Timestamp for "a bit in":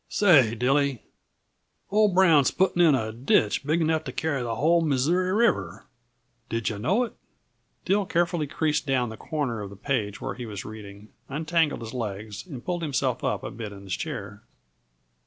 13.43-13.83